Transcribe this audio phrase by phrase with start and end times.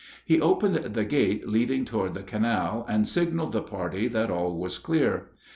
[0.25, 4.79] He opened the gate leading toward the canal, and signaled the party that all was
[4.79, 5.27] clear.